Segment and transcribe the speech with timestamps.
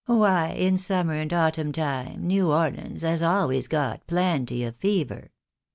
[0.07, 5.29] "Why in summer and autumn time, New Orleans has always got plenty of fever."